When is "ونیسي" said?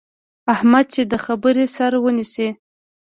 2.03-2.49